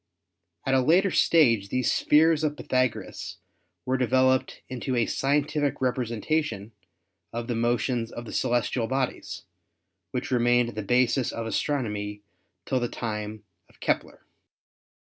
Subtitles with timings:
[0.65, 3.37] At a later stage these spheres of Pythagoras
[3.85, 6.71] were devel oped into a scientific representation
[7.31, 9.43] of the motions of the celestial bodies,
[10.09, 12.23] which remained the basis of astronomy
[12.65, 14.25] till the time of Kepler."